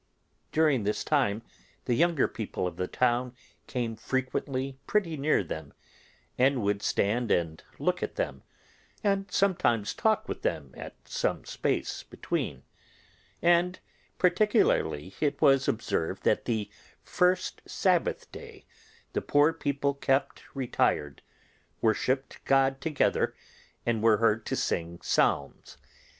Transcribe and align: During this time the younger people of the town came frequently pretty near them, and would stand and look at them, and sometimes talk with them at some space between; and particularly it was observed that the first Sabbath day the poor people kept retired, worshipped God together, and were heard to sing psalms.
During 0.51 0.83
this 0.83 1.03
time 1.03 1.43
the 1.85 1.93
younger 1.93 2.27
people 2.27 2.65
of 2.65 2.75
the 2.77 2.87
town 2.87 3.35
came 3.67 3.95
frequently 3.95 4.79
pretty 4.87 5.15
near 5.15 5.43
them, 5.43 5.73
and 6.39 6.63
would 6.63 6.81
stand 6.81 7.29
and 7.29 7.63
look 7.77 8.01
at 8.01 8.15
them, 8.15 8.41
and 9.03 9.31
sometimes 9.31 9.93
talk 9.93 10.27
with 10.27 10.41
them 10.41 10.73
at 10.75 10.95
some 11.07 11.45
space 11.45 12.01
between; 12.01 12.63
and 13.43 13.77
particularly 14.17 15.13
it 15.19 15.39
was 15.39 15.67
observed 15.67 16.23
that 16.23 16.45
the 16.45 16.71
first 17.03 17.61
Sabbath 17.67 18.31
day 18.31 18.65
the 19.13 19.21
poor 19.21 19.53
people 19.53 19.93
kept 19.93 20.41
retired, 20.55 21.21
worshipped 21.79 22.43
God 22.45 22.81
together, 22.81 23.35
and 23.85 24.01
were 24.01 24.17
heard 24.17 24.47
to 24.47 24.55
sing 24.55 24.99
psalms. 25.03 25.77